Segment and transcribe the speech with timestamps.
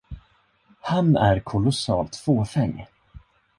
[0.81, 2.87] Han är kolossalt fåfäng.